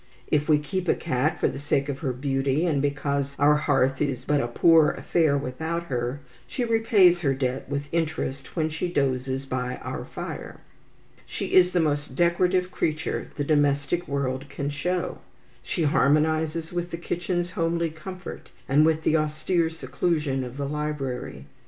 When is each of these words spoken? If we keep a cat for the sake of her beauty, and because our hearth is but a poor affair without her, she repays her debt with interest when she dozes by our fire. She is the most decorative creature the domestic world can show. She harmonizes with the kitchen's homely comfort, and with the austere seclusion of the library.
If 0.31 0.49
we 0.49 0.57
keep 0.57 0.87
a 0.87 0.95
cat 0.95 1.39
for 1.39 1.47
the 1.47 1.59
sake 1.59 1.87
of 1.87 1.99
her 1.99 2.11
beauty, 2.11 2.65
and 2.65 2.81
because 2.81 3.35
our 3.37 3.53
hearth 3.57 4.01
is 4.01 4.25
but 4.25 4.41
a 4.41 4.47
poor 4.47 4.89
affair 4.89 5.37
without 5.37 5.83
her, 5.93 6.21
she 6.47 6.65
repays 6.65 7.19
her 7.19 7.35
debt 7.35 7.69
with 7.69 7.87
interest 7.93 8.55
when 8.55 8.71
she 8.71 8.91
dozes 8.91 9.45
by 9.45 9.77
our 9.83 10.03
fire. 10.03 10.59
She 11.27 11.53
is 11.53 11.71
the 11.71 11.79
most 11.79 12.15
decorative 12.15 12.71
creature 12.71 13.27
the 13.35 13.43
domestic 13.43 14.07
world 14.07 14.49
can 14.49 14.71
show. 14.71 15.19
She 15.61 15.83
harmonizes 15.83 16.73
with 16.73 16.89
the 16.89 16.97
kitchen's 16.97 17.51
homely 17.51 17.91
comfort, 17.91 18.49
and 18.67 18.83
with 18.87 19.03
the 19.03 19.15
austere 19.17 19.69
seclusion 19.69 20.43
of 20.43 20.57
the 20.57 20.67
library. 20.67 21.45